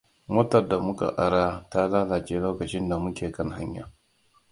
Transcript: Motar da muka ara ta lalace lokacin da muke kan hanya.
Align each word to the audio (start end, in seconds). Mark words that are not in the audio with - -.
Motar 0.35 0.61
da 0.69 0.77
muka 0.85 1.07
ara 1.25 1.43
ta 1.69 1.87
lalace 1.87 2.39
lokacin 2.39 2.89
da 2.89 2.97
muke 2.99 3.31
kan 3.31 3.51
hanya. 3.51 3.91